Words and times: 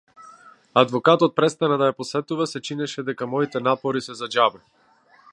Адвокатот 0.81 1.35
престана 1.39 1.77
да 1.81 1.89
ја 1.89 1.95
посетува 1.99 2.47
се 2.53 2.61
чинеше 2.69 3.05
дека 3.11 3.27
моите 3.35 3.61
напори 3.69 4.01
се 4.07 4.15
за 4.23 4.31
џабе. 4.37 4.65